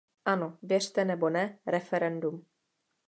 Ano, 0.25 0.57
věřte 0.63 1.05
nebo 1.05 1.29
ne, 1.29 1.59
referendum. 1.67 2.45